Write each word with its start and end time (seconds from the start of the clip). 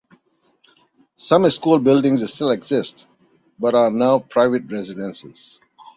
Some 1.15 1.47
school 1.51 1.77
buildings 1.77 2.27
still 2.33 2.49
exist 2.49 3.05
but 3.59 3.75
are 3.75 3.91
now 3.91 4.17
private 4.17 4.63
residences. 4.71 5.61